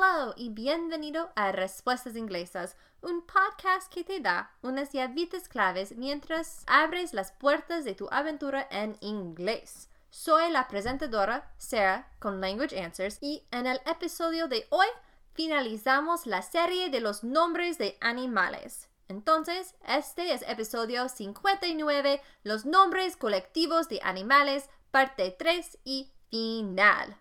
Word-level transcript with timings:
Hello 0.00 0.32
y 0.36 0.50
bienvenido 0.50 1.32
a 1.34 1.50
Respuestas 1.50 2.14
Inglesas, 2.14 2.76
un 3.02 3.26
podcast 3.26 3.92
que 3.92 4.04
te 4.04 4.20
da 4.20 4.52
unas 4.62 4.92
llavitas 4.92 5.48
claves 5.48 5.96
mientras 5.96 6.62
abres 6.68 7.12
las 7.12 7.32
puertas 7.32 7.84
de 7.84 7.96
tu 7.96 8.06
aventura 8.12 8.68
en 8.70 8.96
inglés. 9.00 9.88
Soy 10.10 10.52
la 10.52 10.68
presentadora 10.68 11.52
Sarah 11.58 12.08
con 12.20 12.40
Language 12.40 12.80
Answers 12.80 13.18
y 13.20 13.42
en 13.50 13.66
el 13.66 13.80
episodio 13.86 14.46
de 14.46 14.68
hoy 14.70 14.86
finalizamos 15.32 16.26
la 16.26 16.42
serie 16.42 16.90
de 16.90 17.00
los 17.00 17.24
nombres 17.24 17.76
de 17.76 17.96
animales. 18.00 18.88
Entonces, 19.08 19.74
este 19.84 20.32
es 20.32 20.42
episodio 20.42 21.08
59, 21.08 22.22
los 22.44 22.66
nombres 22.66 23.16
colectivos 23.16 23.88
de 23.88 23.98
animales, 24.04 24.70
parte 24.92 25.34
3 25.36 25.78
y 25.82 26.12
final. 26.30 27.16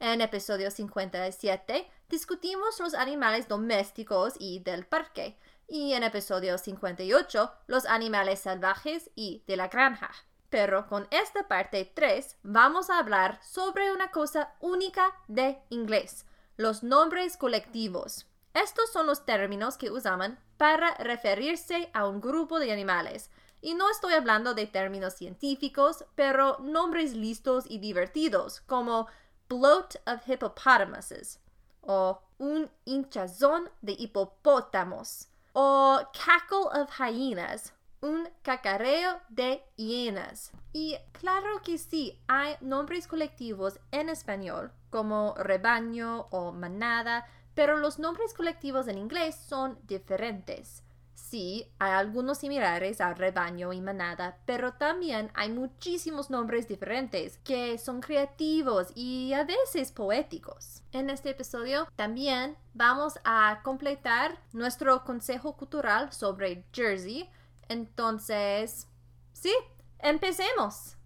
En 0.00 0.22
episodio 0.22 0.70
57 0.70 1.90
discutimos 2.08 2.78
los 2.80 2.94
animales 2.94 3.48
domésticos 3.48 4.34
y 4.38 4.60
del 4.60 4.86
parque, 4.86 5.38
y 5.68 5.94
en 5.94 6.02
episodio 6.02 6.58
58 6.58 7.52
los 7.66 7.86
animales 7.86 8.40
salvajes 8.40 9.10
y 9.14 9.42
de 9.46 9.56
la 9.56 9.68
granja. 9.68 10.10
Pero 10.50 10.86
con 10.86 11.08
esta 11.10 11.48
parte 11.48 11.90
3 11.94 12.38
vamos 12.42 12.90
a 12.90 12.98
hablar 12.98 13.40
sobre 13.42 13.92
una 13.92 14.10
cosa 14.10 14.54
única 14.60 15.12
de 15.26 15.58
inglés, 15.70 16.26
los 16.56 16.82
nombres 16.82 17.36
colectivos. 17.36 18.26
Estos 18.52 18.92
son 18.92 19.06
los 19.06 19.26
términos 19.26 19.76
que 19.76 19.90
usaban 19.90 20.38
para 20.56 20.94
referirse 20.94 21.90
a 21.92 22.06
un 22.06 22.20
grupo 22.20 22.60
de 22.60 22.72
animales. 22.72 23.30
Y 23.60 23.74
no 23.74 23.90
estoy 23.90 24.14
hablando 24.14 24.54
de 24.54 24.66
términos 24.66 25.14
científicos, 25.14 26.04
pero 26.14 26.58
nombres 26.60 27.14
listos 27.14 27.64
y 27.66 27.78
divertidos, 27.78 28.60
como 28.60 29.08
bloat 29.48 29.96
of 30.06 30.28
hippopotamuses, 30.28 31.40
o 31.86 32.20
un 32.38 32.70
hinchazón 32.84 33.70
de 33.82 33.92
hipopótamos, 33.92 35.28
o 35.52 36.00
cackle 36.12 36.80
of 36.80 36.90
hyenas, 36.98 37.72
un 38.00 38.28
cacareo 38.42 39.20
de 39.28 39.64
hienas. 39.76 40.52
Y 40.72 40.96
claro 41.12 41.62
que 41.62 41.78
sí, 41.78 42.20
hay 42.28 42.56
nombres 42.60 43.06
colectivos 43.06 43.80
en 43.92 44.08
español, 44.08 44.72
como 44.90 45.34
rebaño 45.36 46.26
o 46.30 46.52
manada, 46.52 47.26
pero 47.54 47.78
los 47.78 47.98
nombres 47.98 48.34
colectivos 48.34 48.88
en 48.88 48.98
inglés 48.98 49.36
son 49.36 49.78
diferentes. 49.84 50.83
Sí, 51.14 51.70
hay 51.78 51.92
algunos 51.92 52.38
similares 52.38 53.00
a 53.00 53.14
rebaño 53.14 53.72
y 53.72 53.80
manada, 53.80 54.38
pero 54.46 54.74
también 54.74 55.30
hay 55.34 55.50
muchísimos 55.50 56.28
nombres 56.28 56.68
diferentes 56.68 57.38
que 57.38 57.78
son 57.78 58.00
creativos 58.00 58.88
y 58.94 59.32
a 59.32 59.44
veces 59.44 59.92
poéticos. 59.92 60.82
En 60.92 61.10
este 61.10 61.30
episodio 61.30 61.88
también 61.96 62.56
vamos 62.74 63.18
a 63.24 63.60
completar 63.62 64.38
nuestro 64.52 65.04
consejo 65.04 65.56
cultural 65.56 66.12
sobre 66.12 66.64
Jersey. 66.72 67.30
Entonces, 67.68 68.88
sí, 69.32 69.54
empecemos. 70.00 70.96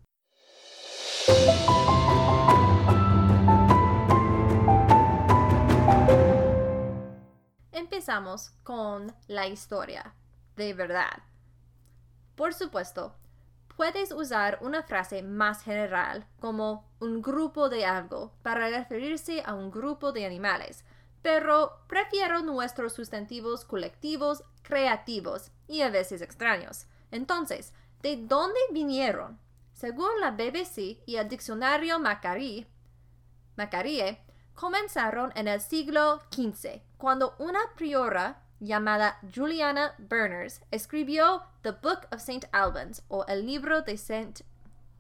Empezamos 7.79 8.51
con 8.65 9.15
la 9.29 9.47
historia, 9.47 10.13
de 10.57 10.75
verdad. 10.75 11.23
Por 12.35 12.53
supuesto, 12.53 13.15
puedes 13.77 14.11
usar 14.11 14.59
una 14.63 14.83
frase 14.83 15.23
más 15.23 15.63
general, 15.63 16.27
como 16.41 16.91
un 16.99 17.23
grupo 17.23 17.69
de 17.69 17.87
algo, 17.87 18.33
para 18.43 18.69
referirse 18.69 19.45
a 19.47 19.55
un 19.55 19.71
grupo 19.71 20.11
de 20.11 20.27
animales, 20.27 20.85
pero 21.23 21.85
prefiero 21.87 22.43
nuestros 22.43 22.95
sustantivos 22.95 23.65
colectivos 23.65 24.43
creativos 24.63 25.53
y 25.69 25.83
a 25.83 25.89
veces 25.89 26.21
extraños. 26.21 26.89
Entonces, 27.13 27.73
¿de 28.03 28.17
dónde 28.17 28.59
vinieron? 28.73 29.39
Según 29.73 30.19
la 30.19 30.33
BBC 30.33 31.01
y 31.07 31.15
el 31.15 31.29
diccionario 31.29 32.01
Macari, 32.01 32.67
Macarie, 33.55 34.21
comenzaron 34.59 35.31
en 35.37 35.47
el 35.47 35.61
siglo 35.61 36.21
XV, 36.33 36.83
cuando 36.97 37.37
una 37.39 37.61
priora 37.77 38.43
llamada 38.59 39.21
Juliana 39.33 39.95
Berners 39.99 40.63
escribió 40.73 41.45
The 41.63 41.71
Book 41.71 42.09
of 42.11 42.19
St. 42.19 42.49
Albans 42.51 43.05
o 43.07 43.25
el 43.27 43.47
libro 43.47 43.83
de, 43.83 43.97
Saint, 43.97 44.41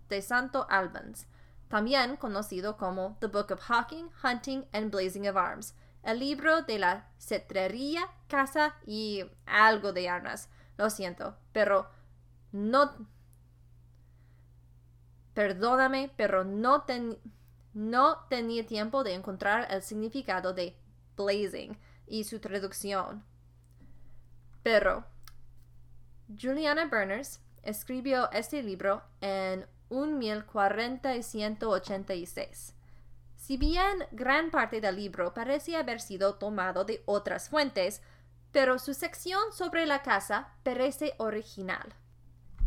de 0.08 0.22
Santo 0.22 0.64
Albans, 0.70 1.26
también 1.66 2.16
conocido 2.16 2.76
como 2.76 3.16
The 3.18 3.26
Book 3.26 3.50
of 3.50 3.60
Hawking, 3.62 4.10
Hunting 4.22 4.64
and 4.72 4.92
Blazing 4.92 5.28
of 5.28 5.36
Arms, 5.36 5.74
el 6.04 6.20
libro 6.20 6.62
de 6.62 6.78
la 6.78 7.08
cetrería, 7.18 8.08
caza 8.28 8.76
y 8.86 9.24
algo 9.44 9.92
de 9.92 10.08
armas. 10.08 10.48
Lo 10.76 10.88
siento, 10.88 11.36
pero 11.52 11.90
no... 12.52 13.08
Perdóname, 15.34 16.12
pero 16.16 16.44
no, 16.44 16.82
ten, 16.82 17.18
no 17.78 18.26
tenía 18.28 18.66
tiempo 18.66 19.02
de 19.04 19.14
encontrar 19.14 19.68
el 19.70 19.80
significado 19.82 20.52
de 20.52 20.76
blazing 21.16 21.78
y 22.08 22.24
su 22.24 22.40
traducción. 22.40 23.24
Pero 24.64 25.04
Juliana 26.28 26.86
Berners 26.86 27.40
escribió 27.62 28.28
este 28.32 28.64
libro 28.64 29.04
en 29.20 29.64
1486. 29.90 32.74
Si 33.36 33.56
bien 33.56 34.08
gran 34.10 34.50
parte 34.50 34.80
del 34.80 34.96
libro 34.96 35.32
parece 35.32 35.76
haber 35.76 36.00
sido 36.00 36.34
tomado 36.34 36.84
de 36.84 37.04
otras 37.06 37.48
fuentes, 37.48 38.02
pero 38.50 38.80
su 38.80 38.92
sección 38.92 39.52
sobre 39.52 39.86
la 39.86 40.02
casa 40.02 40.52
parece 40.64 41.14
original. 41.18 41.94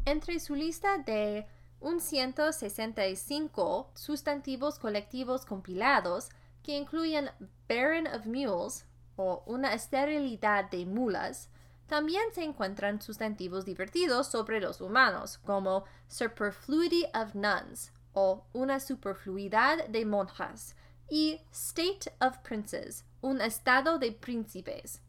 Entre 0.05 0.39
su 0.39 0.55
lista 0.55 0.99
de 0.99 1.49
un 1.81 1.99
165 1.99 3.91
sustantivos 3.95 4.79
colectivos 4.79 5.45
compilados 5.45 6.29
que 6.63 6.77
incluyen 6.77 7.29
Baron 7.67 8.07
of 8.07 8.25
Mules 8.25 8.85
o 9.15 9.43
una 9.45 9.73
esterilidad 9.73 10.69
de 10.69 10.85
mulas, 10.85 11.49
también 11.87 12.23
se 12.33 12.43
encuentran 12.43 13.01
sustantivos 13.01 13.65
divertidos 13.65 14.27
sobre 14.27 14.61
los 14.61 14.79
humanos, 14.79 15.39
como 15.39 15.83
superfluity 16.07 17.05
of 17.13 17.35
nuns 17.35 17.91
o 18.13 18.45
una 18.53 18.79
superfluidad 18.79 19.87
de 19.87 20.05
monjas, 20.05 20.75
y 21.09 21.41
state 21.51 22.13
of 22.21 22.37
princes, 22.39 23.03
un 23.21 23.41
estado 23.41 23.99
de 23.99 24.13
príncipes. 24.13 25.01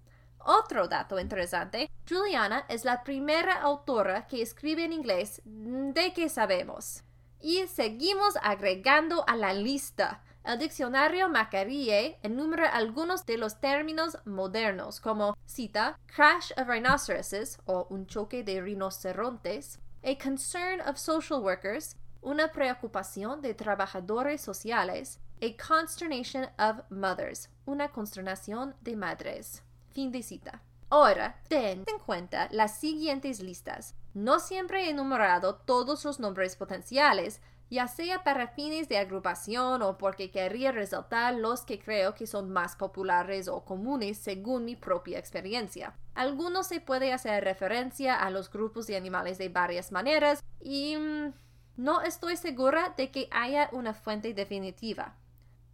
Otro 0.44 0.88
dato 0.88 1.18
interesante, 1.20 1.90
Juliana 2.08 2.64
es 2.68 2.84
la 2.84 3.02
primera 3.04 3.60
autora 3.62 4.26
que 4.26 4.42
escribe 4.42 4.84
en 4.84 4.92
inglés 4.92 5.40
de 5.44 6.12
que 6.12 6.28
sabemos. 6.28 7.04
Y 7.40 7.66
seguimos 7.66 8.36
agregando 8.42 9.24
a 9.28 9.36
la 9.36 9.52
lista. 9.52 10.22
El 10.44 10.58
diccionario 10.58 11.28
Macarie 11.28 12.18
enumera 12.22 12.68
algunos 12.68 13.24
de 13.26 13.38
los 13.38 13.60
términos 13.60 14.18
modernos 14.24 15.00
como 15.00 15.36
cita, 15.46 15.98
crash 16.06 16.50
of 16.56 16.66
rhinoceroses 16.66 17.58
o 17.64 17.86
un 17.90 18.06
choque 18.06 18.42
de 18.42 18.60
rinocerontes, 18.60 19.78
a 20.02 20.16
concern 20.18 20.80
of 20.80 20.98
social 20.98 21.40
workers, 21.40 21.96
una 22.22 22.50
preocupación 22.50 23.40
de 23.40 23.54
trabajadores 23.54 24.40
sociales, 24.40 25.20
a 25.40 25.56
consternation 25.56 26.48
of 26.58 26.82
mothers, 26.90 27.48
una 27.64 27.88
consternación 27.88 28.74
de 28.80 28.96
madres. 28.96 29.62
Fin 29.92 30.10
de 30.10 30.22
cita. 30.22 30.62
Ahora, 30.88 31.40
ten 31.48 31.84
en 31.86 31.98
cuenta 32.04 32.48
las 32.50 32.78
siguientes 32.78 33.40
listas. 33.40 33.94
No 34.14 34.40
siempre 34.40 34.84
he 34.84 34.90
enumerado 34.90 35.54
todos 35.54 36.04
los 36.04 36.20
nombres 36.20 36.56
potenciales, 36.56 37.40
ya 37.70 37.88
sea 37.88 38.22
para 38.22 38.48
fines 38.48 38.90
de 38.90 38.98
agrupación 38.98 39.80
o 39.80 39.96
porque 39.96 40.30
quería 40.30 40.72
resaltar 40.72 41.34
los 41.34 41.62
que 41.62 41.78
creo 41.78 42.14
que 42.14 42.26
son 42.26 42.50
más 42.52 42.76
populares 42.76 43.48
o 43.48 43.64
comunes 43.64 44.18
según 44.18 44.66
mi 44.66 44.76
propia 44.76 45.18
experiencia. 45.18 45.94
Algunos 46.14 46.66
se 46.66 46.82
puede 46.82 47.14
hacer 47.14 47.42
referencia 47.42 48.14
a 48.14 48.28
los 48.28 48.50
grupos 48.50 48.86
de 48.86 48.96
animales 48.96 49.38
de 49.38 49.48
varias 49.48 49.92
maneras 49.92 50.44
y 50.60 50.96
mm, 50.98 51.32
no 51.78 52.02
estoy 52.02 52.36
segura 52.36 52.92
de 52.98 53.10
que 53.10 53.28
haya 53.30 53.70
una 53.72 53.94
fuente 53.94 54.34
definitiva. 54.34 55.16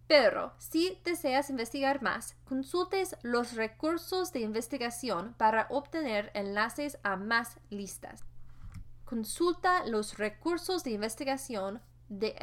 Pero 0.09 0.53
si 0.57 0.99
deseas 1.05 1.51
investigar 1.51 2.01
más, 2.01 2.35
consultes 2.43 3.15
los 3.21 3.53
recursos 3.53 4.33
de 4.33 4.39
investigación 4.39 5.35
para 5.37 5.67
obtener 5.69 6.31
enlaces 6.33 6.97
a 7.03 7.15
más 7.15 7.59
listas. 7.69 8.23
Consulta 9.05 9.85
los 9.85 10.17
recursos 10.17 10.83
de 10.83 10.89
investigación 10.89 11.79
de, 12.07 12.35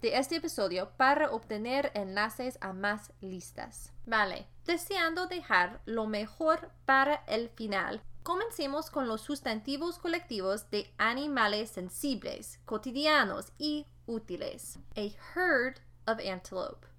este 0.00 0.36
episodio 0.36 0.92
para 0.96 1.30
obtener 1.30 1.92
enlaces 1.92 2.56
a 2.62 2.72
más 2.72 3.12
listas. 3.20 3.92
Vale, 4.06 4.46
deseando 4.64 5.26
dejar 5.26 5.82
lo 5.84 6.06
mejor 6.06 6.70
para 6.86 7.16
el 7.26 7.50
final, 7.50 8.02
comencemos 8.22 8.88
con 8.88 9.08
los 9.08 9.20
sustantivos 9.20 9.98
colectivos 9.98 10.70
de 10.70 10.90
animales 10.96 11.68
sensibles, 11.68 12.60
cotidianos 12.64 13.52
y 13.58 13.84
útiles. 14.06 14.78
A 14.96 15.10
herd 15.34 15.80
of 16.06 16.18
antelope 16.18 16.93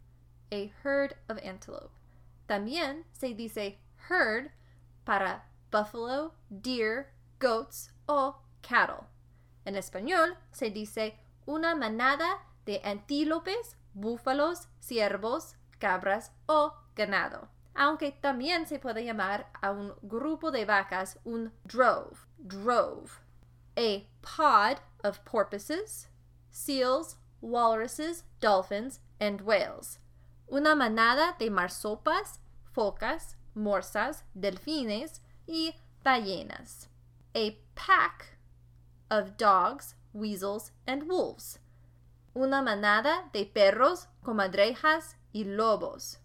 a 0.51 0.71
herd 0.83 1.15
of 1.29 1.37
antelope. 1.43 1.91
También 2.47 3.05
se 3.13 3.33
dice 3.33 3.79
herd 4.09 4.51
para 5.03 5.43
buffalo, 5.71 6.33
deer, 6.49 7.07
goats 7.39 7.91
o 8.07 8.35
cattle. 8.61 9.07
En 9.65 9.75
español 9.75 10.37
se 10.51 10.69
dice 10.69 11.15
una 11.45 11.75
manada 11.75 12.39
de 12.65 12.81
antílopes, 12.83 13.75
búfalos, 13.93 14.67
ciervos, 14.79 15.55
cabras 15.79 16.31
o 16.47 16.73
ganado. 16.95 17.49
Aunque 17.75 18.11
también 18.11 18.65
se 18.67 18.79
puede 18.79 19.03
llamar 19.03 19.47
a 19.61 19.71
un 19.71 19.93
grupo 20.01 20.49
de 20.51 20.65
vacas 20.65 21.19
un 21.25 21.51
drove, 21.65 22.25
drove. 22.37 23.19
A 23.77 24.07
pod 24.21 24.79
of 25.03 25.19
porpoises, 25.25 26.07
seals, 26.51 27.17
walruses, 27.41 28.23
dolphins, 28.39 29.01
and 29.19 29.41
whales. 29.41 29.99
Una 30.47 30.75
manada 30.75 31.35
de 31.39 31.49
marsopas, 31.49 32.39
focas, 32.71 33.37
morsas, 33.55 34.23
delfines 34.33 35.21
y 35.47 35.75
ballenas. 36.03 36.89
A 37.33 37.57
pack 37.73 38.37
of 39.09 39.37
dogs, 39.37 39.95
weasels, 40.13 40.71
and 40.85 41.07
wolves. 41.07 41.59
Una 42.33 42.61
manada 42.61 43.29
de 43.33 43.45
perros, 43.45 44.07
comadrejas 44.21 45.17
y 45.33 45.45
lobos. 45.45 46.19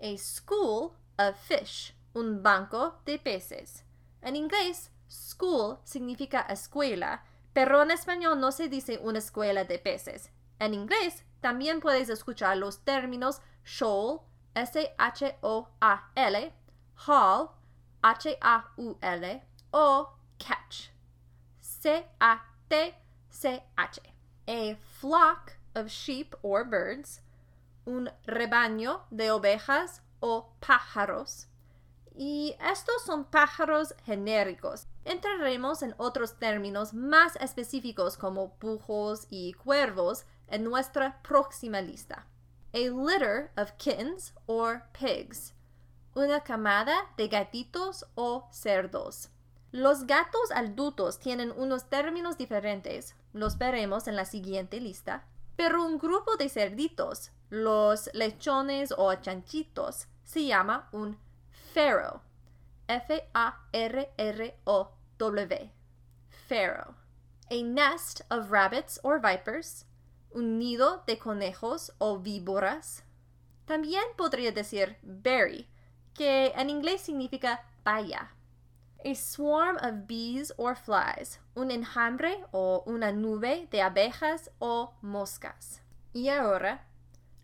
A 0.00 0.18
school 0.18 0.92
of 1.18 1.36
fish, 1.38 1.94
un 2.14 2.42
banco 2.42 3.00
de 3.06 3.18
peces. 3.18 3.84
En 4.20 4.36
inglés, 4.36 4.90
school 5.08 5.78
significa 5.84 6.42
escuela, 6.42 7.24
pero 7.52 7.82
en 7.82 7.90
español 7.90 8.38
no 8.38 8.52
se 8.52 8.68
dice 8.68 8.98
una 9.02 9.18
escuela 9.18 9.64
de 9.64 9.78
peces. 9.78 10.30
En 10.62 10.74
inglés 10.74 11.24
también 11.40 11.80
puedes 11.80 12.08
escuchar 12.08 12.56
los 12.56 12.84
términos 12.84 13.40
shoal, 13.64 14.20
S-H-O-A-L, 14.54 14.92
haul, 17.04 17.48
H-A-U-L, 18.00 19.42
o 19.72 20.14
catch, 20.38 20.90
C-A-T-C-H. 21.60 22.92
A 24.46 24.76
flock 25.00 25.58
of 25.74 25.88
sheep 25.88 26.36
or 26.42 26.64
birds, 26.64 27.22
un 27.84 28.08
rebaño 28.24 29.00
de 29.10 29.32
ovejas 29.32 30.00
o 30.20 30.52
pájaros. 30.60 31.48
Y 32.14 32.54
estos 32.60 33.02
son 33.04 33.24
pájaros 33.24 33.96
genéricos. 34.04 34.86
Entraremos 35.04 35.82
en 35.82 35.96
otros 35.96 36.38
términos 36.38 36.94
más 36.94 37.34
específicos 37.36 38.16
como 38.16 38.54
bujos 38.60 39.26
y 39.28 39.54
cuervos 39.54 40.24
en 40.52 40.62
nuestra 40.62 41.20
próxima 41.22 41.80
lista. 41.80 42.26
A 42.74 42.88
litter 42.88 43.50
of 43.56 43.72
kittens 43.78 44.32
or 44.46 44.84
pigs. 44.92 45.54
Una 46.14 46.40
camada 46.40 46.94
de 47.16 47.26
gatitos 47.26 48.04
o 48.14 48.48
cerdos. 48.52 49.30
Los 49.72 50.06
gatos 50.06 50.52
adultos 50.54 51.18
tienen 51.18 51.50
unos 51.56 51.88
términos 51.88 52.36
diferentes, 52.36 53.16
los 53.32 53.56
veremos 53.56 54.06
en 54.06 54.16
la 54.16 54.26
siguiente 54.26 54.78
lista, 54.78 55.24
pero 55.56 55.82
un 55.82 55.98
grupo 55.98 56.36
de 56.36 56.50
cerditos, 56.50 57.30
los 57.48 58.10
lechones 58.12 58.92
o 58.96 59.14
chanchitos, 59.14 60.06
se 60.24 60.44
llama 60.44 60.88
un 60.92 61.18
farrow. 61.72 62.20
F-A-R-R-O-W. 62.88 63.22
Farrow. 66.28 66.94
A 67.50 67.62
nest 67.62 68.22
of 68.30 68.50
rabbits 68.50 68.98
or 69.02 69.18
vipers. 69.18 69.86
Un 70.34 70.58
nido 70.58 71.02
de 71.06 71.18
conejos 71.18 71.92
o 71.98 72.18
víboras. 72.18 73.04
También 73.66 74.04
podría 74.16 74.52
decir 74.52 74.96
berry, 75.02 75.68
que 76.14 76.52
en 76.56 76.70
inglés 76.70 77.02
significa 77.02 77.64
baya. 77.84 78.30
A 79.04 79.14
swarm 79.14 79.76
of 79.76 80.06
bees 80.06 80.52
or 80.56 80.76
flies, 80.76 81.40
un 81.54 81.70
enjambre 81.70 82.44
o 82.52 82.82
una 82.86 83.12
nube 83.12 83.68
de 83.70 83.82
abejas 83.82 84.50
o 84.58 84.94
moscas. 85.02 85.82
Y 86.12 86.28
ahora, 86.28 86.86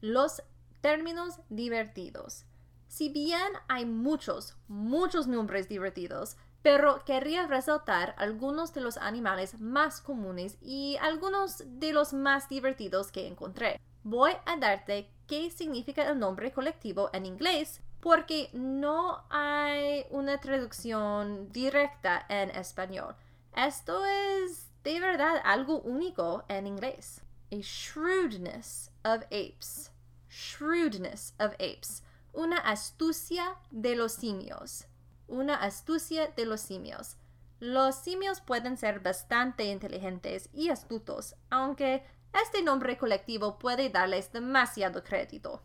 los 0.00 0.42
términos 0.80 1.40
divertidos. 1.48 2.44
Si 2.86 3.08
bien 3.08 3.52
hay 3.68 3.84
muchos, 3.84 4.56
muchos 4.68 5.26
nombres 5.26 5.68
divertidos, 5.68 6.36
pero 6.62 7.04
querría 7.04 7.46
resaltar 7.46 8.14
algunos 8.18 8.74
de 8.74 8.80
los 8.80 8.96
animales 8.96 9.60
más 9.60 10.00
comunes 10.00 10.58
y 10.60 10.96
algunos 11.00 11.62
de 11.66 11.92
los 11.92 12.12
más 12.12 12.48
divertidos 12.48 13.12
que 13.12 13.26
encontré. 13.26 13.80
Voy 14.02 14.32
a 14.46 14.56
darte 14.56 15.10
qué 15.26 15.50
significa 15.50 16.08
el 16.08 16.18
nombre 16.18 16.52
colectivo 16.52 17.10
en 17.12 17.26
inglés 17.26 17.80
porque 18.00 18.48
no 18.52 19.24
hay 19.30 20.06
una 20.10 20.40
traducción 20.40 21.50
directa 21.52 22.24
en 22.28 22.50
español. 22.50 23.14
Esto 23.54 24.04
es 24.06 24.70
de 24.84 25.00
verdad 25.00 25.40
algo 25.44 25.80
único 25.80 26.44
en 26.48 26.66
inglés. 26.66 27.22
A 27.52 27.56
shrewdness 27.56 28.90
of 29.04 29.22
apes. 29.24 29.90
Shrewdness 30.28 31.34
of 31.38 31.52
apes. 31.54 32.02
Una 32.32 32.58
astucia 32.58 33.56
de 33.70 33.96
los 33.96 34.12
simios. 34.12 34.87
Una 35.28 35.56
astucia 35.56 36.28
de 36.28 36.46
los 36.46 36.62
simios. 36.62 37.16
Los 37.60 37.96
simios 37.96 38.40
pueden 38.40 38.76
ser 38.76 39.00
bastante 39.00 39.64
inteligentes 39.64 40.48
y 40.52 40.70
astutos, 40.70 41.36
aunque 41.50 42.02
este 42.32 42.62
nombre 42.62 42.96
colectivo 42.96 43.58
puede 43.58 43.90
darles 43.90 44.32
demasiado 44.32 45.04
crédito. 45.04 45.62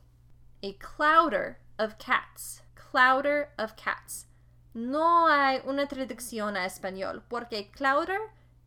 A 0.61 0.73
clouder 0.77 1.59
of 1.79 1.95
cats. 1.95 2.61
Clouder 2.91 3.49
of 3.57 3.73
cats. 3.81 4.27
No 4.73 5.27
hay 5.27 5.61
una 5.65 5.87
traducción 5.87 6.57
a 6.57 6.65
español 6.65 7.23
porque 7.29 7.71
clouder, 7.71 8.19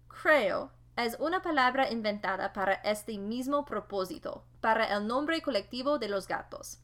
creo, 0.08 0.70
es 0.96 1.16
una 1.20 1.42
palabra 1.42 1.90
inventada 1.90 2.54
para 2.54 2.74
este 2.74 3.18
mismo 3.18 3.66
propósito, 3.66 4.44
para 4.62 4.96
el 4.96 5.06
nombre 5.06 5.42
colectivo 5.42 5.98
de 5.98 6.08
los 6.08 6.26
gatos. 6.26 6.78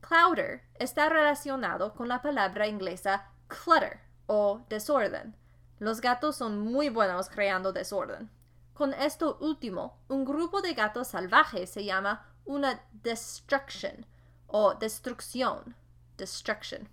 Clouder 0.00 0.62
está 0.74 1.08
relacionado 1.08 1.92
con 1.92 2.08
la 2.08 2.22
palabra 2.22 2.66
inglesa 2.66 3.28
clutter 3.52 4.00
o 4.26 4.60
desorden. 4.68 5.34
Los 5.78 6.00
gatos 6.00 6.36
son 6.36 6.58
muy 6.58 6.88
buenos 6.88 7.28
creando 7.28 7.72
desorden. 7.72 8.30
Con 8.74 8.94
esto 8.94 9.36
último, 9.40 9.98
un 10.08 10.24
grupo 10.24 10.62
de 10.62 10.74
gatos 10.74 11.08
salvajes 11.08 11.70
se 11.70 11.84
llama 11.84 12.26
una 12.44 12.80
destruction 13.02 14.06
o 14.46 14.74
destrucción, 14.74 15.74
destruction. 16.16 16.88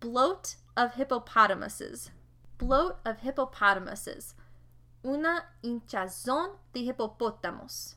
Bloat 0.00 0.56
of 0.76 0.96
hippopotamuses, 0.96 2.10
bloat 2.58 2.96
of 3.06 3.22
hippopotamuses, 3.22 4.34
una 5.02 5.44
hinchazón 5.62 6.50
de 6.72 6.80
hipopótamos, 6.80 7.96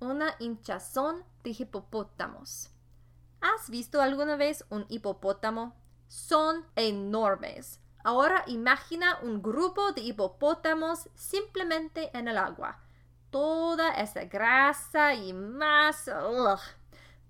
una 0.00 0.36
hinchazón 0.38 1.24
de 1.42 1.50
hipopótamos. 1.50 2.70
¿Has 3.40 3.68
visto 3.68 4.00
alguna 4.00 4.36
vez 4.36 4.64
un 4.70 4.86
hipopótamo? 4.88 5.74
Son 6.14 6.64
enormes. 6.76 7.80
Ahora 8.04 8.44
imagina 8.46 9.18
un 9.22 9.42
grupo 9.42 9.90
de 9.90 10.02
hipopótamos 10.02 11.08
simplemente 11.16 12.16
en 12.16 12.28
el 12.28 12.38
agua. 12.38 12.78
Toda 13.30 13.94
esa 13.94 14.24
grasa 14.26 15.14
y 15.14 15.32
más 15.32 16.08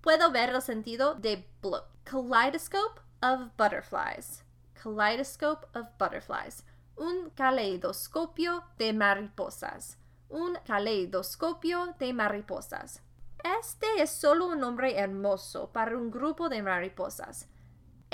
puedo 0.01 0.31
ver 0.31 0.51
el 0.51 0.61
sentido 0.61 1.15
de 1.15 1.49
bloat. 1.63 1.87
Kaleidoscope 2.03 3.01
of 3.23 3.49
butterflies. 3.57 4.43
Kaleidoscope 4.75 5.65
of 5.73 5.87
butterflies. 5.97 6.63
Un 6.95 7.31
caleidoscopio 7.31 8.65
de 8.77 8.93
mariposas. 8.93 9.97
Un 10.29 10.59
caleidoscopio 10.63 11.95
de 11.97 12.13
mariposas. 12.13 13.01
Este 13.59 13.87
es 13.97 14.11
solo 14.11 14.45
un 14.45 14.59
nombre 14.59 14.95
hermoso 14.95 15.71
para 15.71 15.97
un 15.97 16.11
grupo 16.11 16.49
de 16.49 16.61
mariposas. 16.61 17.47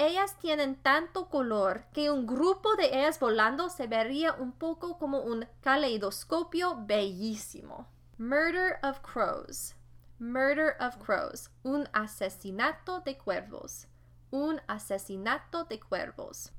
Ellas 0.04 0.36
tienen 0.40 0.82
tanto 0.82 1.30
color 1.30 1.86
que 1.94 2.10
un 2.10 2.26
grupo 2.26 2.76
de 2.76 2.88
ellas 2.88 3.20
volando 3.20 3.70
se 3.70 3.86
vería 3.86 4.34
un 4.34 4.52
poco 4.52 4.98
como 4.98 5.20
un 5.20 5.48
caleidoscopio 5.62 6.76
bellísimo. 6.88 7.88
Murder 8.18 8.80
of 8.82 9.02
crows. 9.02 9.76
Murder 10.18 10.76
of 10.80 10.98
Crows, 10.98 11.52
un 11.62 11.88
asesinato 11.94 13.02
de 13.02 13.16
cuervos. 13.16 13.88
Un 14.32 14.60
asesinato 14.68 15.66
de 15.66 15.80
cuervos. 15.80 16.52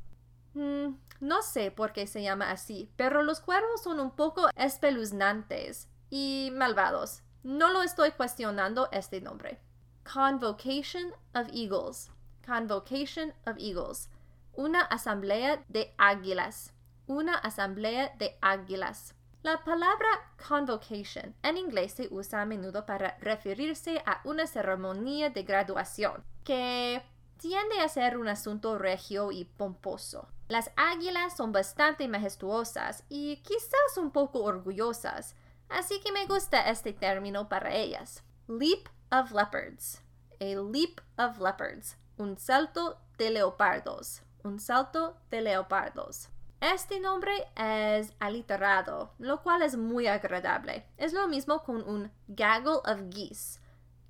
Mm, 0.54 0.94
no 1.18 1.42
sé 1.42 1.72
por 1.72 1.92
qué 1.92 2.06
se 2.06 2.22
llama 2.22 2.52
así, 2.52 2.92
pero 2.94 3.24
los 3.24 3.40
cuervos 3.40 3.82
son 3.82 3.98
un 3.98 4.12
poco 4.12 4.50
espeluznantes 4.54 5.88
y 6.10 6.52
malvados. 6.54 7.24
No 7.42 7.72
lo 7.72 7.82
estoy 7.82 8.12
cuestionando 8.12 8.88
este 8.92 9.20
nombre. 9.20 9.60
Convocation 10.04 11.12
of 11.34 11.48
Eagles. 11.52 12.12
Convocation 12.46 13.32
of 13.46 13.56
Eagles. 13.58 14.08
Una 14.54 14.82
asamblea 14.82 15.64
de 15.68 15.94
águilas. 15.98 16.72
Una 17.06 17.34
asamblea 17.34 18.14
de 18.18 18.36
águilas. 18.40 19.14
La 19.42 19.64
palabra 19.64 20.06
convocation 20.48 21.34
en 21.42 21.56
inglés 21.56 21.94
se 21.94 22.06
usa 22.12 22.42
a 22.42 22.46
menudo 22.46 22.86
para 22.86 23.16
referirse 23.18 24.00
a 24.06 24.20
una 24.24 24.46
ceremonia 24.46 25.30
de 25.30 25.42
graduación, 25.42 26.22
que 26.44 27.02
tiende 27.38 27.80
a 27.80 27.88
ser 27.88 28.18
un 28.18 28.28
asunto 28.28 28.78
regio 28.78 29.32
y 29.32 29.44
pomposo. 29.44 30.28
Las 30.46 30.70
águilas 30.76 31.36
son 31.36 31.50
bastante 31.50 32.06
majestuosas 32.06 33.02
y 33.08 33.38
quizás 33.38 33.96
un 33.96 34.12
poco 34.12 34.44
orgullosas, 34.44 35.34
así 35.68 36.00
que 36.00 36.12
me 36.12 36.26
gusta 36.26 36.68
este 36.68 36.92
término 36.92 37.48
para 37.48 37.74
ellas. 37.74 38.22
Leap 38.46 38.88
of 39.10 39.32
leopards. 39.32 40.02
A 40.40 40.44
leap 40.44 41.00
of 41.18 41.40
leopards. 41.40 41.96
Un 42.18 42.36
salto 42.38 42.98
de 43.16 43.30
leopardos. 43.30 44.22
Un 44.44 44.60
salto 44.60 45.16
de 45.30 45.40
leopardos. 45.40 46.28
Este 46.60 47.00
nombre 47.00 47.32
es 47.56 48.12
aliterado, 48.20 49.14
lo 49.18 49.42
cual 49.42 49.62
es 49.62 49.76
muy 49.76 50.06
agradable. 50.06 50.86
Es 50.98 51.12
lo 51.12 51.26
mismo 51.26 51.62
con 51.64 51.82
un 51.88 52.12
gaggle 52.28 52.80
of 52.84 53.10
geese. 53.10 53.60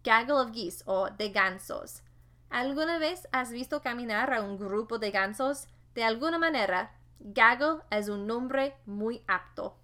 Gaggle 0.03 0.41
of 0.41 0.53
geese 0.53 0.83
o 0.87 1.11
de 1.11 1.31
gansos. 1.31 2.03
¿Alguna 2.51 2.99
vez 2.99 3.29
has 3.31 3.51
visto 3.51 3.81
caminar 3.83 4.33
a 4.33 4.43
un 4.43 4.59
grupo 4.59 4.99
de 4.99 5.11
gansos? 5.11 5.69
De 5.95 6.03
alguna 6.03 6.39
manera, 6.39 6.95
gaggle 7.21 7.83
es 7.91 8.09
un 8.09 8.27
nombre 8.27 8.77
muy 8.85 9.23
apto. 9.29 9.77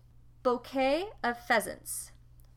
Bouquet 0.42 1.06
of 1.22 1.38
pheasants. 1.46 2.12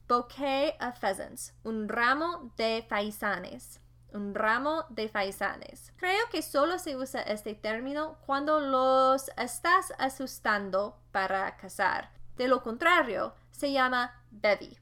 Bouquet 0.07 0.75
of 0.81 0.97
pheasants. 0.97 1.53
Un 1.63 1.87
ramo 1.87 2.51
de 2.57 2.85
faisanes. 2.89 3.80
Un 4.13 4.35
ramo 4.35 4.85
de 4.89 5.07
faisanes. 5.07 5.93
Creo 5.95 6.27
que 6.29 6.41
solo 6.41 6.79
se 6.79 6.97
usa 6.97 7.21
este 7.21 7.55
término 7.55 8.17
cuando 8.25 8.59
los 8.59 9.29
estás 9.37 9.93
asustando 9.97 10.97
para 11.11 11.55
cazar. 11.55 12.11
De 12.35 12.47
lo 12.47 12.61
contrario, 12.61 13.33
se 13.51 13.71
llama 13.71 14.21
bevy. 14.31 14.77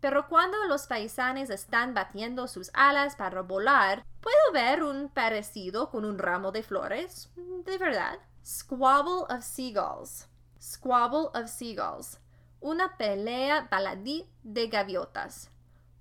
Pero 0.00 0.28
cuando 0.28 0.56
los 0.66 0.86
faisanes 0.86 1.50
están 1.50 1.92
batiendo 1.92 2.46
sus 2.46 2.70
alas 2.72 3.16
para 3.16 3.42
volar, 3.42 4.04
¿puedo 4.20 4.52
ver 4.52 4.84
un 4.84 5.08
parecido 5.08 5.90
con 5.90 6.04
un 6.04 6.18
ramo 6.18 6.52
de 6.52 6.62
flores? 6.62 7.30
De 7.36 7.78
verdad. 7.78 8.18
Squabble 8.44 9.24
of 9.28 9.42
Seagulls. 9.42 10.28
Squabble 10.60 11.30
of 11.34 11.48
Seagulls. 11.48 12.20
Una 12.60 12.96
pelea 12.96 13.68
baladí 13.70 14.28
de 14.42 14.68
gaviotas. 14.68 15.50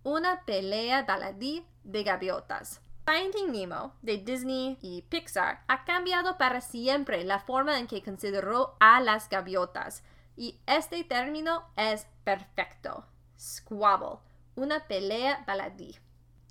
Una 0.07 0.45
pelea 0.45 1.03
baladí 1.03 1.65
de 1.83 2.01
gaviotas. 2.03 2.79
Finding 3.05 3.51
Nemo 3.51 3.93
de 4.01 4.17
Disney 4.17 4.77
y 4.81 5.01
Pixar 5.01 5.65
ha 5.67 5.83
cambiado 5.83 6.37
para 6.37 6.61
siempre 6.61 7.25
la 7.25 7.39
forma 7.39 7.77
en 7.77 7.87
que 7.87 8.01
consideró 8.01 8.77
a 8.79 9.01
las 9.01 9.27
gaviotas 9.27 10.05
y 10.37 10.61
este 10.65 11.03
término 11.03 11.65
es 11.75 12.07
perfecto 12.23 13.03
squabble, 13.37 14.19
una 14.55 14.87
pelea 14.87 15.43
baladí. 15.45 15.97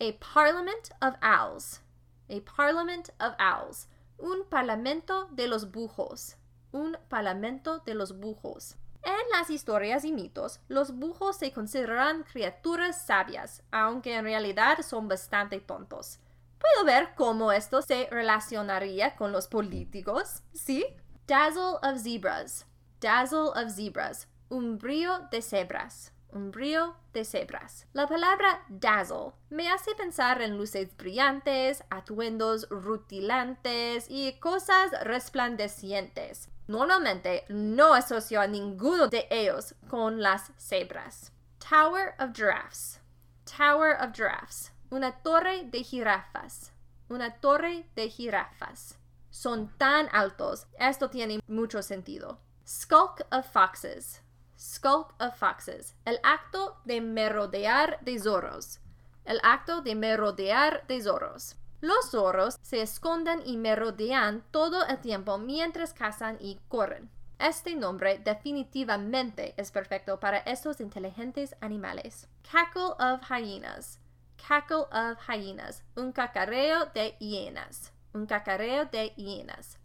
A 0.00 0.12
parliament 0.34 0.90
of 1.00 1.14
owls, 1.22 1.80
a 2.28 2.38
parliament 2.54 3.08
of 3.20 3.32
owls, 3.40 3.88
un 4.18 4.44
parlamento 4.50 5.28
de 5.30 5.48
los 5.48 5.72
bujos, 5.72 6.36
un 6.72 6.98
parlamento 7.08 7.78
de 7.78 7.94
los 7.94 8.20
bujos. 8.20 8.76
En 9.06 9.30
las 9.30 9.50
historias 9.50 10.04
y 10.04 10.10
mitos, 10.10 10.58
los 10.66 10.96
bujos 10.96 11.36
se 11.36 11.52
consideran 11.52 12.25
criaturas 12.25 13.06
sabias, 13.06 13.62
aunque 13.70 14.16
en 14.16 14.25
realidad 14.25 14.78
son 14.82 15.06
bastante 15.06 15.60
tontos. 15.60 16.18
¿Puedo 16.58 16.84
ver 16.84 17.14
cómo 17.14 17.52
esto 17.52 17.82
se 17.82 18.08
relacionaría 18.10 19.14
con 19.14 19.30
los 19.30 19.46
políticos? 19.46 20.42
¿Sí? 20.52 20.84
Dazzle 21.28 21.78
of 21.84 22.02
zebras. 22.02 22.66
Dazzle 23.00 23.50
of 23.54 23.70
zebras. 23.70 24.26
Un 24.48 24.76
de 24.76 25.40
cebras 25.40 26.12
un 26.32 26.50
de 27.12 27.25
cebras. 27.25 27.86
La 27.92 28.06
palabra 28.06 28.64
dazzle 28.68 29.32
me 29.48 29.68
hace 29.70 29.94
pensar 29.94 30.42
en 30.42 30.58
luces 30.58 30.94
brillantes, 30.96 31.82
atuendos 31.90 32.68
rutilantes 32.68 34.06
y 34.10 34.32
cosas 34.38 34.90
resplandecientes. 35.02 36.50
Normalmente 36.68 37.44
no 37.49 37.94
asocio 37.94 38.40
a 38.40 38.46
ninguno 38.46 39.08
de 39.08 39.26
ellos 39.30 39.75
con 39.88 40.20
las 40.20 40.52
cebras. 40.58 41.32
Tower 41.58 42.14
of 42.18 42.35
Giraffes. 42.35 43.00
Tower 43.44 43.96
of 44.00 44.12
Giraffes. 44.14 44.73
Una 44.90 45.23
torre 45.23 45.64
de 45.64 45.82
jirafas. 45.82 46.73
Una 47.08 47.40
torre 47.40 47.88
de 47.94 48.08
jirafas. 48.08 48.99
Son 49.30 49.68
tan 49.78 50.08
altos, 50.12 50.66
esto 50.78 51.11
tiene 51.11 51.40
mucho 51.46 51.82
sentido. 51.82 52.38
Skulk 52.66 53.23
of 53.30 53.46
Foxes 53.52 54.23
Skulk 54.58 55.14
of 55.20 55.37
Foxes, 55.38 55.94
el 56.06 56.18
acto 56.23 56.78
de 56.87 57.00
merodear 57.00 57.99
de 58.00 58.18
zorros. 58.18 58.80
El 59.25 59.38
acto 59.42 59.82
de 59.82 59.94
merodear 59.94 60.87
de 60.87 61.02
zorros. 61.02 61.56
Los 61.80 62.11
zorros 62.11 62.59
se 62.62 62.80
esconden 62.80 63.42
y 63.45 63.56
merodean 63.56 64.42
todo 64.50 64.87
el 64.87 64.99
tiempo 64.99 65.38
mientras 65.38 65.92
cazan 65.92 66.38
y 66.40 66.59
corren. 66.68 67.11
Este 67.38 67.75
nombre 67.75 68.18
definitivamente 68.18 69.52
es 69.59 69.71
perfecto 69.71 70.18
para 70.18 70.38
estos 70.38 70.80
inteligentes 70.80 71.54
animales. 71.61 72.28
Cackle 72.50 72.95
of 72.99 73.21
hyenas. 73.30 74.00
Cackle 74.49 74.87
of 74.90 75.18
hyenas. 75.28 75.83
Un 75.97 76.12
cacareo 76.12 76.87
de 76.95 77.14
hienas. 77.18 77.92
Un 78.14 78.25
cacareo 78.25 78.87
de 78.87 79.12
hienas. 79.16 79.78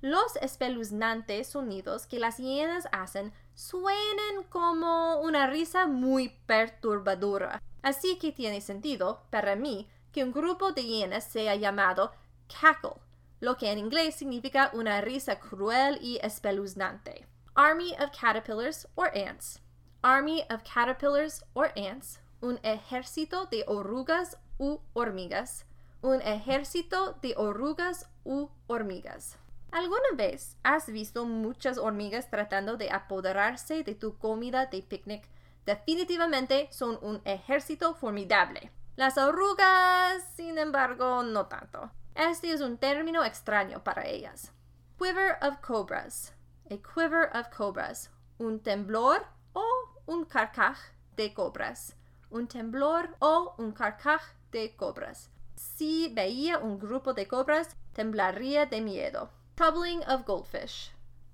Los 0.00 0.36
espeluznantes 0.36 1.48
sonidos 1.48 2.06
que 2.06 2.18
las 2.18 2.38
hienas 2.38 2.88
hacen 2.90 3.32
suenan 3.54 4.44
como 4.48 5.20
una 5.20 5.46
risa 5.46 5.86
muy 5.86 6.30
perturbadora. 6.46 7.62
Así 7.82 8.18
que 8.18 8.32
tiene 8.32 8.60
sentido, 8.60 9.22
para 9.30 9.54
mí, 9.54 9.88
que 10.12 10.24
un 10.24 10.32
grupo 10.32 10.72
de 10.72 10.84
hienas 10.84 11.24
sea 11.24 11.54
llamado 11.54 12.12
cackle, 12.48 13.00
lo 13.40 13.56
que 13.56 13.70
en 13.70 13.78
inglés 13.78 14.14
significa 14.14 14.70
una 14.74 15.00
risa 15.00 15.38
cruel 15.38 15.98
y 16.00 16.18
espeluznante. 16.22 17.26
Army 17.54 17.94
of 18.00 18.10
caterpillars 18.10 18.86
or 18.94 19.10
ants. 19.16 19.60
Army 20.02 20.44
of 20.50 20.62
caterpillars 20.62 21.44
or 21.54 21.72
ants. 21.76 22.20
Un 22.40 22.58
ejército 22.62 23.46
de 23.46 23.64
orugas 23.66 24.38
u 24.58 24.80
hormigas. 24.94 25.66
Un 26.02 26.20
ejército 26.22 27.18
de 27.20 27.34
orugas 27.36 28.08
u 28.24 28.48
hormigas. 28.68 29.36
¿Alguna 29.70 30.14
vez 30.14 30.56
has 30.62 30.86
visto 30.86 31.26
muchas 31.26 31.78
hormigas 31.78 32.30
tratando 32.30 32.76
de 32.76 32.90
apoderarse 32.90 33.82
de 33.82 33.94
tu 33.94 34.16
comida 34.16 34.66
de 34.66 34.82
picnic? 34.82 35.28
Definitivamente 35.66 36.68
son 36.70 36.98
un 37.02 37.20
ejército 37.24 37.94
formidable. 37.94 38.70
Las 38.98 39.16
orugas, 39.16 40.24
sin 40.34 40.58
embargo, 40.58 41.22
no 41.22 41.46
tanto. 41.46 41.88
Este 42.16 42.50
es 42.50 42.60
un 42.60 42.78
término 42.78 43.22
extraño 43.22 43.84
para 43.84 44.08
ellas. 44.08 44.50
Quiver 44.98 45.38
of 45.40 45.58
cobras. 45.60 46.34
A 46.68 46.78
quiver 46.78 47.30
of 47.32 47.46
cobras. 47.56 48.10
Un 48.38 48.58
temblor 48.58 49.24
o 49.52 49.64
un 50.06 50.24
carcaj 50.24 50.76
de 51.14 51.32
cobras. 51.32 51.94
Un 52.30 52.48
temblor 52.48 53.14
o 53.20 53.54
un 53.58 53.70
carcaj 53.70 54.20
de 54.50 54.74
cobras. 54.74 55.30
Si 55.54 56.12
veía 56.12 56.58
un 56.58 56.80
grupo 56.80 57.14
de 57.14 57.28
cobras, 57.28 57.76
temblaría 57.92 58.66
de 58.66 58.80
miedo. 58.80 59.30
Troubling 59.54 60.02
of 60.08 60.24
goldfish. 60.26 60.90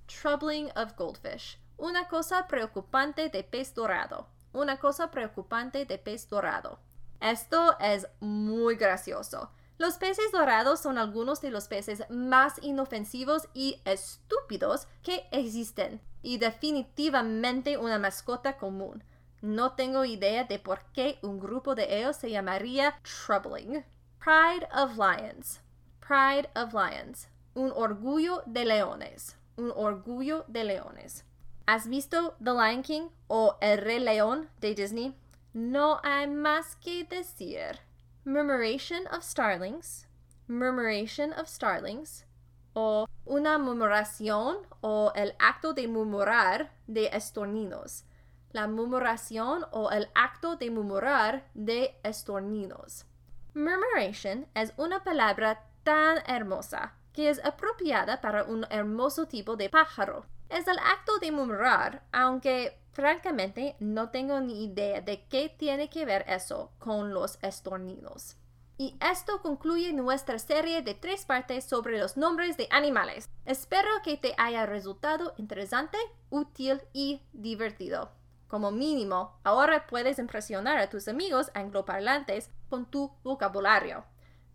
Troubling 0.06 0.70
of 0.76 0.94
goldfish. 0.98 1.58
Una 1.78 2.08
cosa 2.08 2.46
preocupante 2.46 3.30
de 3.30 3.42
pez 3.42 3.72
dorado. 3.72 4.26
Una 4.52 4.76
cosa 4.76 5.10
preocupante 5.10 5.86
de 5.86 5.96
pez 5.96 6.28
dorado. 6.28 6.78
Esto 7.24 7.76
es 7.80 8.06
muy 8.20 8.76
gracioso. 8.76 9.50
Los 9.78 9.94
peces 9.94 10.30
dorados 10.30 10.80
son 10.80 10.98
algunos 10.98 11.40
de 11.40 11.50
los 11.50 11.66
peces 11.66 12.04
más 12.10 12.54
inofensivos 12.62 13.48
y 13.54 13.80
estúpidos 13.84 14.86
que 15.02 15.26
existen, 15.32 16.00
y 16.22 16.38
definitivamente 16.38 17.78
una 17.78 17.98
mascota 17.98 18.56
común. 18.56 19.02
No 19.40 19.72
tengo 19.72 20.04
idea 20.04 20.44
de 20.44 20.58
por 20.58 20.84
qué 20.92 21.18
un 21.22 21.40
grupo 21.40 21.74
de 21.74 21.98
ellos 21.98 22.16
se 22.16 22.30
llamaría 22.30 23.00
Troubling. 23.02 23.84
Pride 24.18 24.68
of 24.72 24.96
Lions. 24.96 25.60
Pride 26.00 26.48
of 26.54 26.72
Lions 26.72 27.28
un 27.54 27.72
orgullo 27.74 28.42
de 28.46 28.64
leones, 28.64 29.36
un 29.56 29.72
orgullo 29.74 30.44
de 30.48 30.64
leones. 30.64 31.24
¿Has 31.66 31.86
visto 31.88 32.34
The 32.42 32.50
Lion 32.50 32.82
King 32.82 33.08
o 33.28 33.56
El 33.60 33.78
Rey 33.78 34.00
León 34.00 34.50
de 34.60 34.74
Disney? 34.74 35.14
No 35.54 36.00
hay 36.02 36.26
más 36.26 36.74
que 36.74 37.04
decir. 37.04 37.78
Murmuration 38.24 39.06
of 39.12 39.22
starlings, 39.22 40.08
murmuration 40.48 41.32
of 41.32 41.46
starlings, 41.46 42.26
o 42.72 43.06
una 43.24 43.56
murmuración 43.58 44.66
o 44.80 45.12
el 45.14 45.36
acto 45.38 45.72
de 45.72 45.86
murmurar 45.86 46.72
de 46.88 47.06
estorninos. 47.12 48.04
La 48.50 48.66
murmuración 48.66 49.64
o 49.70 49.92
el 49.92 50.08
acto 50.16 50.56
de 50.56 50.72
murmurar 50.72 51.48
de 51.54 52.00
estorninos. 52.02 53.06
Murmuration 53.54 54.48
es 54.54 54.72
una 54.76 55.04
palabra 55.04 55.68
tan 55.84 56.18
hermosa 56.26 56.94
que 57.12 57.28
es 57.28 57.38
apropiada 57.44 58.20
para 58.20 58.42
un 58.42 58.66
hermoso 58.70 59.26
tipo 59.26 59.54
de 59.54 59.70
pájaro. 59.70 60.26
Es 60.54 60.68
el 60.68 60.78
acto 60.78 61.18
de 61.18 61.32
murmurar, 61.32 62.04
aunque 62.12 62.78
francamente 62.92 63.74
no 63.80 64.10
tengo 64.10 64.40
ni 64.40 64.62
idea 64.62 65.00
de 65.00 65.26
qué 65.26 65.48
tiene 65.48 65.90
que 65.90 66.04
ver 66.04 66.24
eso 66.28 66.70
con 66.78 67.12
los 67.12 67.40
estornidos. 67.42 68.36
Y 68.78 68.96
esto 69.00 69.42
concluye 69.42 69.92
nuestra 69.92 70.38
serie 70.38 70.82
de 70.82 70.94
tres 70.94 71.24
partes 71.24 71.64
sobre 71.64 71.98
los 71.98 72.16
nombres 72.16 72.56
de 72.56 72.68
animales. 72.70 73.28
Espero 73.44 73.88
que 74.04 74.16
te 74.16 74.32
haya 74.38 74.64
resultado 74.64 75.34
interesante, 75.38 75.98
útil 76.30 76.80
y 76.92 77.20
divertido. 77.32 78.12
Como 78.46 78.70
mínimo, 78.70 79.36
ahora 79.42 79.88
puedes 79.88 80.20
impresionar 80.20 80.78
a 80.78 80.88
tus 80.88 81.08
amigos 81.08 81.50
angloparlantes 81.54 82.48
con 82.70 82.88
tu 82.88 83.10
vocabulario. 83.24 84.04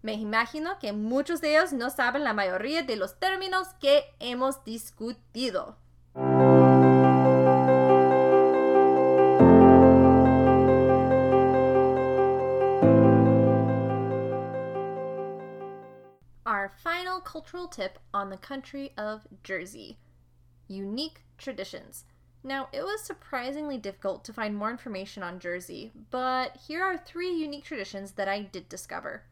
Me 0.01 0.13
imagino 0.13 0.79
que 0.79 0.93
muchos 0.93 1.41
de 1.41 1.57
ellos 1.57 1.73
no 1.73 1.89
saben 1.89 2.23
la 2.23 2.31
mayoría 2.31 2.83
de 2.83 2.95
los 2.95 3.19
términos 3.19 3.67
que 3.81 4.05
hemos 4.19 4.63
discutido. 4.63 5.75
Cultural 17.29 17.67
tip 17.67 17.99
on 18.11 18.31
the 18.31 18.37
country 18.37 18.91
of 18.97 19.27
Jersey 19.43 19.99
unique 20.67 21.21
traditions. 21.37 22.05
Now, 22.43 22.69
it 22.73 22.81
was 22.81 23.03
surprisingly 23.03 23.77
difficult 23.77 24.25
to 24.25 24.33
find 24.33 24.55
more 24.55 24.71
information 24.71 25.21
on 25.21 25.39
Jersey, 25.39 25.91
but 26.09 26.57
here 26.67 26.83
are 26.83 26.97
three 26.97 27.31
unique 27.31 27.65
traditions 27.65 28.13
that 28.13 28.27
I 28.27 28.41
did 28.41 28.67
discover. 28.67 29.25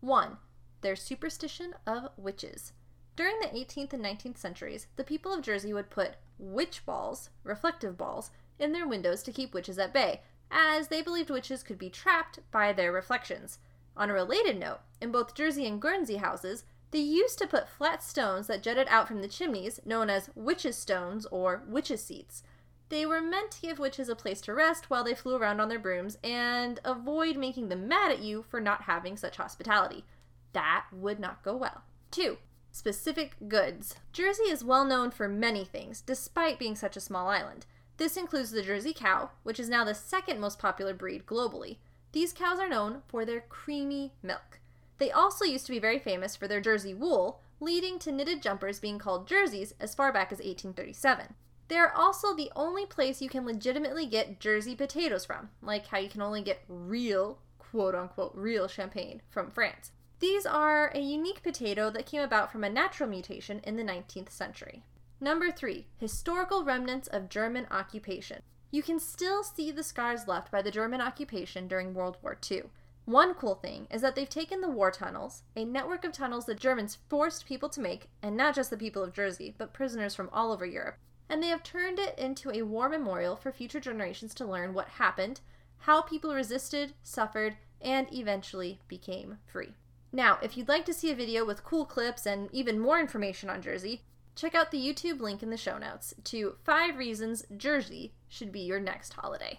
1. 0.00 0.38
Their 0.80 0.96
superstition 0.96 1.74
of 1.86 2.08
witches. 2.16 2.72
During 3.16 3.38
the 3.40 3.48
18th 3.48 3.92
and 3.92 4.02
19th 4.02 4.38
centuries, 4.38 4.86
the 4.96 5.04
people 5.04 5.34
of 5.34 5.42
Jersey 5.42 5.74
would 5.74 5.90
put 5.90 6.16
witch 6.38 6.86
balls, 6.86 7.28
reflective 7.44 7.98
balls, 7.98 8.30
in 8.58 8.72
their 8.72 8.88
windows 8.88 9.22
to 9.24 9.32
keep 9.32 9.52
witches 9.52 9.78
at 9.78 9.92
bay, 9.92 10.22
as 10.50 10.88
they 10.88 11.02
believed 11.02 11.28
witches 11.28 11.62
could 11.62 11.78
be 11.78 11.90
trapped 11.90 12.38
by 12.50 12.72
their 12.72 12.92
reflections. 12.92 13.58
On 13.94 14.08
a 14.08 14.14
related 14.14 14.58
note, 14.58 14.80
in 15.02 15.12
both 15.12 15.34
Jersey 15.34 15.66
and 15.66 15.82
Guernsey 15.82 16.16
houses, 16.16 16.64
they 16.92 17.00
used 17.00 17.38
to 17.38 17.46
put 17.46 17.68
flat 17.68 18.02
stones 18.02 18.46
that 18.46 18.62
jutted 18.62 18.86
out 18.88 19.08
from 19.08 19.22
the 19.22 19.28
chimneys, 19.28 19.80
known 19.84 20.10
as 20.10 20.30
witches' 20.34 20.76
stones 20.76 21.26
or 21.26 21.62
witches' 21.66 22.04
seats. 22.04 22.42
They 22.90 23.06
were 23.06 23.22
meant 23.22 23.52
to 23.52 23.62
give 23.62 23.78
witches 23.78 24.10
a 24.10 24.14
place 24.14 24.42
to 24.42 24.52
rest 24.52 24.90
while 24.90 25.02
they 25.02 25.14
flew 25.14 25.36
around 25.36 25.60
on 25.60 25.70
their 25.70 25.78
brooms 25.78 26.18
and 26.22 26.78
avoid 26.84 27.38
making 27.38 27.70
them 27.70 27.88
mad 27.88 28.12
at 28.12 28.20
you 28.20 28.42
for 28.42 28.60
not 28.60 28.82
having 28.82 29.16
such 29.16 29.38
hospitality. 29.38 30.04
That 30.52 30.84
would 30.92 31.18
not 31.18 31.42
go 31.42 31.56
well. 31.56 31.84
2. 32.10 32.36
Specific 32.70 33.36
goods. 33.48 33.96
Jersey 34.12 34.44
is 34.44 34.62
well 34.62 34.84
known 34.84 35.10
for 35.10 35.28
many 35.28 35.64
things, 35.64 36.02
despite 36.02 36.58
being 36.58 36.76
such 36.76 36.96
a 36.96 37.00
small 37.00 37.28
island. 37.28 37.64
This 37.96 38.18
includes 38.18 38.50
the 38.50 38.62
Jersey 38.62 38.92
cow, 38.92 39.30
which 39.42 39.58
is 39.58 39.70
now 39.70 39.84
the 39.84 39.94
second 39.94 40.40
most 40.40 40.58
popular 40.58 40.92
breed 40.92 41.24
globally. 41.24 41.78
These 42.12 42.34
cows 42.34 42.58
are 42.58 42.68
known 42.68 43.00
for 43.08 43.24
their 43.24 43.40
creamy 43.40 44.12
milk. 44.22 44.58
They 45.02 45.10
also 45.10 45.44
used 45.44 45.66
to 45.66 45.72
be 45.72 45.80
very 45.80 45.98
famous 45.98 46.36
for 46.36 46.46
their 46.46 46.60
Jersey 46.60 46.94
wool, 46.94 47.40
leading 47.58 47.98
to 47.98 48.12
knitted 48.12 48.40
jumpers 48.40 48.78
being 48.78 49.00
called 49.00 49.26
jerseys 49.26 49.74
as 49.80 49.96
far 49.96 50.12
back 50.12 50.30
as 50.30 50.38
1837. 50.38 51.34
They 51.66 51.74
are 51.74 51.92
also 51.92 52.32
the 52.32 52.52
only 52.54 52.86
place 52.86 53.20
you 53.20 53.28
can 53.28 53.44
legitimately 53.44 54.06
get 54.06 54.38
Jersey 54.38 54.76
potatoes 54.76 55.24
from, 55.24 55.50
like 55.60 55.88
how 55.88 55.98
you 55.98 56.08
can 56.08 56.22
only 56.22 56.40
get 56.40 56.62
real, 56.68 57.40
quote 57.58 57.96
unquote, 57.96 58.30
real 58.36 58.68
champagne 58.68 59.22
from 59.28 59.50
France. 59.50 59.90
These 60.20 60.46
are 60.46 60.92
a 60.94 61.00
unique 61.00 61.42
potato 61.42 61.90
that 61.90 62.06
came 62.06 62.22
about 62.22 62.52
from 62.52 62.62
a 62.62 62.70
natural 62.70 63.08
mutation 63.08 63.60
in 63.64 63.74
the 63.74 63.82
19th 63.82 64.30
century. 64.30 64.84
Number 65.20 65.50
three, 65.50 65.88
historical 65.96 66.62
remnants 66.62 67.08
of 67.08 67.28
German 67.28 67.66
occupation. 67.72 68.42
You 68.70 68.84
can 68.84 69.00
still 69.00 69.42
see 69.42 69.72
the 69.72 69.82
scars 69.82 70.28
left 70.28 70.52
by 70.52 70.62
the 70.62 70.70
German 70.70 71.00
occupation 71.00 71.66
during 71.66 71.92
World 71.92 72.18
War 72.22 72.38
II. 72.48 72.62
One 73.04 73.34
cool 73.34 73.56
thing 73.56 73.88
is 73.90 74.00
that 74.02 74.14
they've 74.14 74.28
taken 74.28 74.60
the 74.60 74.68
war 74.68 74.92
tunnels, 74.92 75.42
a 75.56 75.64
network 75.64 76.04
of 76.04 76.12
tunnels 76.12 76.46
the 76.46 76.54
Germans 76.54 76.98
forced 77.08 77.46
people 77.46 77.68
to 77.70 77.80
make, 77.80 78.08
and 78.22 78.36
not 78.36 78.54
just 78.54 78.70
the 78.70 78.76
people 78.76 79.02
of 79.02 79.12
Jersey, 79.12 79.54
but 79.58 79.74
prisoners 79.74 80.14
from 80.14 80.30
all 80.32 80.52
over 80.52 80.64
Europe, 80.64 80.98
and 81.28 81.42
they 81.42 81.48
have 81.48 81.64
turned 81.64 81.98
it 81.98 82.16
into 82.16 82.50
a 82.50 82.62
war 82.62 82.88
memorial 82.88 83.34
for 83.34 83.50
future 83.50 83.80
generations 83.80 84.34
to 84.34 84.46
learn 84.46 84.72
what 84.72 84.86
happened, 84.88 85.40
how 85.78 86.00
people 86.00 86.32
resisted, 86.32 86.94
suffered, 87.02 87.56
and 87.80 88.06
eventually 88.12 88.78
became 88.86 89.38
free. 89.46 89.74
Now, 90.12 90.38
if 90.40 90.56
you'd 90.56 90.68
like 90.68 90.84
to 90.84 90.94
see 90.94 91.10
a 91.10 91.16
video 91.16 91.44
with 91.44 91.64
cool 91.64 91.84
clips 91.84 92.24
and 92.24 92.48
even 92.52 92.78
more 92.78 93.00
information 93.00 93.50
on 93.50 93.62
Jersey, 93.62 94.02
check 94.36 94.54
out 94.54 94.70
the 94.70 94.78
YouTube 94.78 95.20
link 95.20 95.42
in 95.42 95.50
the 95.50 95.56
show 95.56 95.76
notes 95.76 96.14
to 96.24 96.54
5 96.64 96.96
Reasons 96.96 97.44
Jersey 97.56 98.12
Should 98.28 98.52
Be 98.52 98.60
Your 98.60 98.78
Next 98.78 99.14
Holiday. 99.14 99.58